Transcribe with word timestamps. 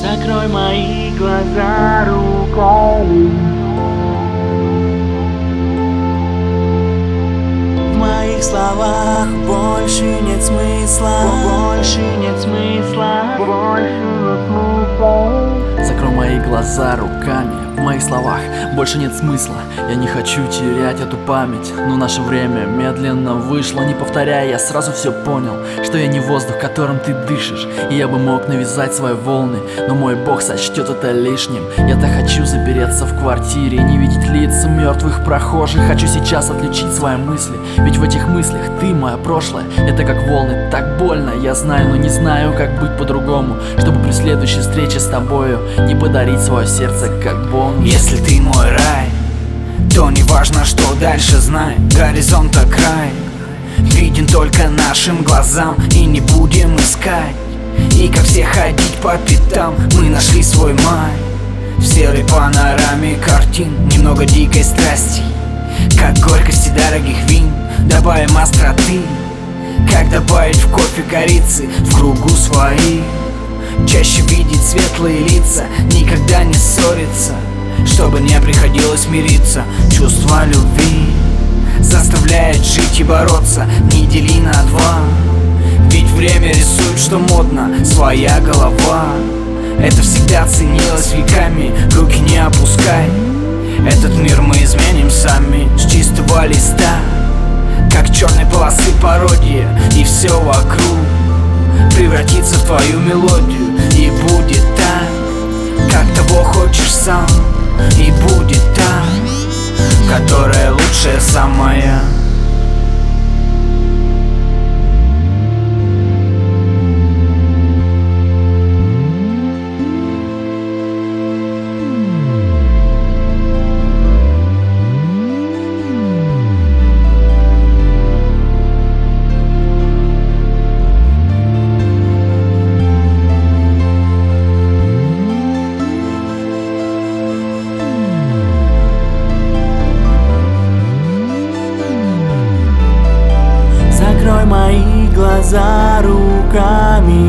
Закрой 0.00 0.48
мои 0.48 1.10
глаза 1.10 2.06
руками 2.06 3.30
В 7.92 7.96
моих 7.98 8.42
словах 8.42 9.28
больше 9.46 10.04
нет 10.22 10.42
смысла. 10.42 11.24
Больше 11.44 12.00
нет 12.18 12.40
смысла 12.40 13.36
Больше 13.36 13.92
нет 14.22 14.40
смысла. 14.48 15.84
Закрой 15.84 16.12
мои 16.12 16.40
глаза 16.40 16.96
руками 16.96 17.69
В 17.80 17.82
моих 17.82 18.02
словах. 18.02 18.40
Больше 18.74 18.98
нет 18.98 19.14
смысла 19.14 19.56
Я 19.88 19.94
не 19.94 20.06
хочу 20.06 20.46
терять 20.48 21.00
эту 21.00 21.16
память. 21.16 21.72
Но 21.88 21.96
наше 21.96 22.20
время 22.20 22.66
медленно 22.66 23.32
вышло 23.32 23.80
Не 23.80 23.94
повторяя, 23.94 24.46
я 24.50 24.58
сразу 24.58 24.92
все 24.92 25.10
понял 25.10 25.56
Что 25.82 25.96
я 25.96 26.06
не 26.06 26.20
воздух, 26.20 26.58
которым 26.58 26.98
ты 26.98 27.14
дышишь. 27.14 27.66
И 27.90 27.94
я 27.94 28.06
бы 28.06 28.18
мог 28.18 28.48
навязать 28.48 28.92
свои 28.92 29.14
волны 29.14 29.60
Но 29.88 29.94
мой 29.94 30.14
бог 30.14 30.42
сочтет 30.42 30.90
это 30.90 31.12
лишним. 31.12 31.62
Я 31.88 31.98
так 31.98 32.10
хочу 32.10 32.44
запереться 32.44 33.06
в 33.06 33.18
квартире 33.18 33.78
Не 33.78 33.96
видеть 33.96 34.28
лица 34.28 34.68
мертвых 34.68 35.24
прохожих. 35.24 35.80
Хочу 35.86 36.06
сейчас 36.06 36.50
отключить 36.50 36.92
свои 36.92 37.16
мысли 37.16 37.56
Ведь 37.78 37.96
в 37.96 38.02
этих 38.02 38.28
мыслях 38.28 38.60
ты 38.78 38.94
мое 38.94 39.16
прошлое. 39.16 39.64
Это 39.78 40.04
как 40.04 40.28
волны, 40.28 40.68
так 40.70 40.98
больно 40.98 41.30
Я 41.30 41.54
знаю, 41.54 41.88
но 41.88 41.96
не 41.96 42.10
знаю, 42.10 42.52
как 42.52 42.78
быть 42.78 42.98
по-другому. 42.98 43.56
Чтобы 43.78 44.00
при 44.00 44.12
следующей 44.12 44.60
встрече 44.60 45.00
с 45.00 45.06
тобою 45.06 45.60
Не 45.88 45.94
подарить 45.94 46.40
свое 46.40 46.66
сердце 46.66 47.08
как 47.24 47.50
Если 47.82 48.16
ты 48.16 48.40
мой 48.40 48.70
рай, 48.70 49.08
то 49.94 50.10
не 50.10 50.22
важно, 50.24 50.64
что 50.64 50.94
дальше 50.94 51.38
знай. 51.38 51.76
Горизонта 51.96 52.60
край 52.66 53.10
Виден 53.78 54.26
только 54.26 54.68
нашим 54.68 55.22
глазам. 55.22 55.76
И 55.92 56.04
не 56.04 56.20
будем 56.20 56.76
искать 56.76 57.34
И 57.96 58.08
как 58.08 58.24
все 58.24 58.44
ходить 58.44 58.94
по 59.02 59.16
пятам. 59.18 59.74
Мы 59.94 60.10
нашли 60.10 60.42
свой 60.42 60.74
май 60.74 61.12
В 61.78 61.84
серой 61.86 62.24
панораме 62.24 63.16
картин. 63.16 63.88
Немного 63.88 64.26
дикой 64.26 64.64
страсти 64.64 65.22
Как 65.98 66.18
горькости 66.18 66.70
дорогих 66.70 67.16
вин. 67.28 67.50
Добавим 67.88 68.36
остроты 68.36 69.00
Как 69.90 70.10
добавить 70.10 70.56
в 70.56 70.70
кофе 70.70 71.02
корицы 71.10 71.68
В 71.80 71.96
кругу 71.96 72.28
своих 72.28 73.02
Чаще 73.88 74.22
видеть 74.22 74.62
светлые 74.62 75.20
лица 75.20 75.64
Никогда 75.90 76.44
не 76.44 76.54
ссориться 76.54 77.32
Чтобы 77.86 78.20
не 78.20 78.40
приходилось 78.40 79.06
мириться 79.08 79.64
Чувство 79.90 80.44
любви 80.46 81.10
Заставляет 81.80 82.64
жить 82.64 83.00
и 83.00 83.04
бороться. 83.04 83.66
Не 83.92 84.06
дели 84.06 84.38
на 84.40 84.52
два. 84.52 85.00
Ведь 85.90 86.08
время 86.10 86.48
рисует, 86.48 86.98
что 86.98 87.18
модно. 87.18 87.84
Своя 87.84 88.38
голова. 88.40 89.06
Это 89.78 90.02
всегда 90.02 90.46
ценилось 90.46 91.12
веками. 91.12 91.72
Руки 91.94 92.20
не 92.20 92.36
опускай. 92.36 93.08
Этот 93.86 94.14
мир 94.16 94.42
мы 94.42 94.56
изменим 94.62 95.10
сами 95.10 95.68
С 95.76 95.90
чистого 95.90 96.46
листа. 96.46 97.00
Как 97.90 98.14
черной 98.14 98.46
полосы 98.46 98.92
пародия 99.02 99.66
И 99.96 100.04
все 100.04 100.38
вокруг 100.40 100.98
Превратится 101.96 102.56
в 102.56 102.64
твою 102.66 103.00
мелодию. 103.00 103.78
И 103.96 104.10
будет 104.10 104.62
так 104.76 105.90
Как 105.90 106.06
того 106.14 106.44
хочешь 106.44 106.92
сам 106.92 107.26
И 107.98 108.10
будет 108.10 108.62
та 108.74 109.04
Которая 110.08 110.72
лучшая 110.72 111.20
самая 111.20 112.02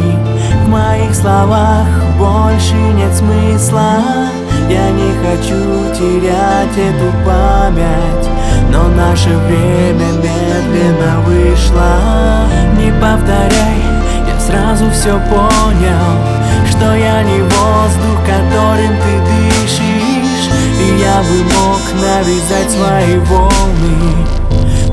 руками 0.02 0.18
В 0.66 0.70
моих 0.70 1.14
словах 1.16 1.88
больше 2.18 2.76
нет 2.76 3.14
смысла. 3.14 4.00
Я 4.70 4.90
не 4.90 5.12
хочу 5.24 5.94
терять 5.94 6.78
эту 6.78 7.12
память 7.26 8.30
Но 8.70 8.88
наше 8.90 9.30
время 9.30 10.12
медленно 10.14 11.20
вышло. 11.26 12.48
Не 12.78 12.92
повторяй, 12.94 13.82
я 14.28 14.40
сразу 14.40 14.90
все 14.92 15.20
понял 15.30 16.18
Что 16.70 16.96
я 16.96 17.24
не 17.24 17.42
воздух, 17.42 18.20
которым 18.26 18.96
ты 18.98 19.20
дышишь. 19.28 20.50
И 20.80 21.00
я 21.00 21.22
бы 21.22 21.44
мог 21.44 21.82
навязать 22.02 22.72
свои 22.72 23.18
волны 23.20 24.42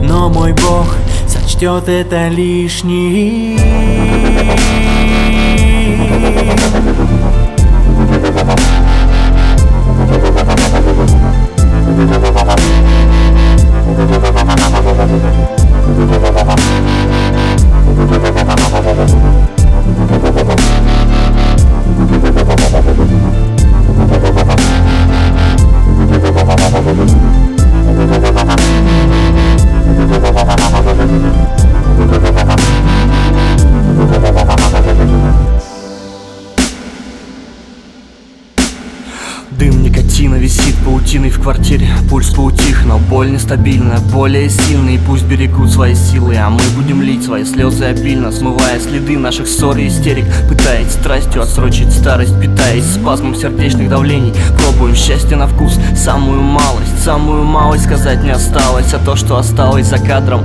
но 0.00 0.28
мой 0.28 0.52
Бог 0.52 0.96
сочтет 1.26 1.88
это 1.88 2.28
лишним 2.28 3.58
Никотина 40.28 40.42
висит 40.42 40.74
паутиной 40.84 41.30
в 41.30 41.40
квартире. 41.40 41.88
Пульс 42.10 42.28
поутих, 42.34 42.84
но 42.84 42.98
боль 42.98 43.30
нестабильна. 43.32 43.98
Более 44.12 44.50
сильные 44.50 44.98
пусть 44.98 45.24
берегут 45.24 45.70
свои 45.70 45.94
силы 45.94 46.36
А 46.36 46.50
мы 46.50 46.60
будем 46.76 47.00
лить 47.00 47.24
свои 47.24 47.44
слезы 47.44 47.84
обильно 47.84 48.30
Смывая 48.30 48.78
следы 48.78 49.16
наших 49.16 49.46
ссор 49.46 49.78
и 49.78 49.88
истерик. 49.88 50.26
Пытаясь 50.46 50.92
страстью 50.92 51.42
отсрочить 51.42 51.92
старость 51.92 52.38
Питаясь 52.40 52.84
спазмом 52.84 53.34
сердечных 53.34 53.88
давлений. 53.88 54.34
Пробуем 54.58 54.94
счастье 54.94 55.36
на 55.36 55.46
вкус. 55.46 55.78
Самую 55.96 56.42
малость, 56.42 57.02
самую 57.02 57.44
малость 57.44 57.84
сказать 57.84 58.22
не 58.22 58.30
осталось 58.30 58.92
А 58.92 58.98
то, 58.98 59.16
что 59.16 59.38
осталось 59.38 59.86
за 59.86 59.98
кадром 59.98 60.42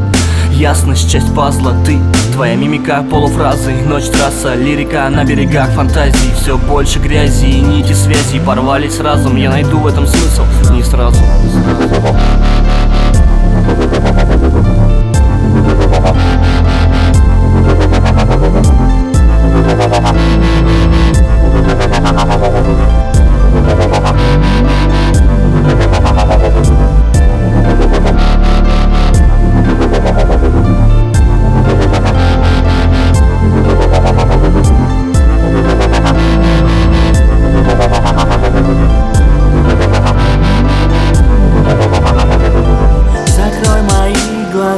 Ясность, 0.53 1.11
часть 1.11 1.33
пазла, 1.35 1.75
ты 1.85 1.99
Твоя 2.33 2.55
мимика, 2.55 3.03
полуфразы, 3.09 3.73
ночь, 3.73 4.05
трасса 4.05 4.53
Лирика 4.55 5.09
на 5.09 5.23
берегах 5.23 5.69
фантазии. 5.71 6.33
Все 6.39 6.57
больше 6.57 6.99
грязи 6.99 7.45
и 7.45 7.61
нити 7.61 7.93
связи 7.93 8.39
Порвались 8.39 8.99
разом, 8.99 9.35
я 9.35 9.49
найду 9.49 9.79
в 9.79 9.87
этом 9.87 10.05
смысл 10.05 10.43
Не 10.71 10.83
сразу 10.83 11.21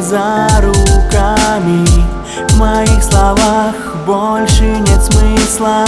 глаза 0.06 0.48
руками. 0.62 1.86
В 2.50 2.58
моих 2.58 3.04
словах 3.04 3.76
больше 4.06 4.64
нет 4.64 5.04
смысла. 5.04 5.86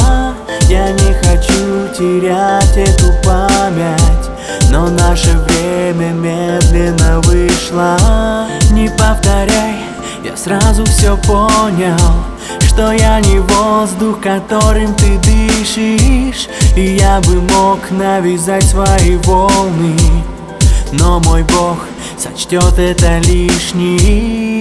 Я 0.70 0.92
не 0.92 1.14
хочу 1.14 1.88
терять 1.98 2.76
эту 2.76 3.14
память 3.24 4.30
Но 4.70 4.90
наше 4.90 5.38
время 5.38 6.12
медленно 6.12 7.22
вышло. 7.22 7.98
Не 8.72 8.90
повторяй, 8.90 9.76
я 10.24 10.36
сразу 10.36 10.86
все 10.86 11.18
понял 11.18 11.98
что 12.60 12.92
я 12.92 13.20
не 13.22 13.40
воздух, 13.40 14.22
которым 14.22 14.94
ты 14.94 15.18
дышишь. 15.18 16.48
И 16.76 16.98
я 16.98 17.20
бы 17.22 17.42
мог 17.42 17.80
навязать 17.90 18.66
свои 18.66 19.16
волны 19.24 19.96
Но 20.92 21.20
мой 21.22 21.42
Бог 21.42 21.80
сочтет 22.20 22.80
это 22.80 23.20
лишним 23.20 24.57